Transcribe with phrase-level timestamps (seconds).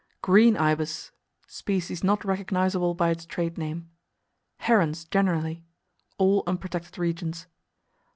[0.23, 1.11] "Green" Ibis
[1.45, 3.91] Species not recognizable by its trade name.
[4.57, 5.63] Herons, generally
[6.17, 7.45] All unprotected regions.